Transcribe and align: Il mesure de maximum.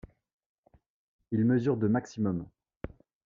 Il 1.31 1.45
mesure 1.45 1.77
de 1.77 1.87
maximum. 1.87 2.47